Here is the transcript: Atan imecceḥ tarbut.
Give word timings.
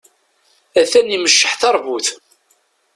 Atan 0.81 1.07
imecceḥ 1.15 1.53
tarbut. 1.61 2.07